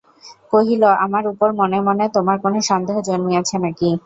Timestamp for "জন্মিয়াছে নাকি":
3.07-3.89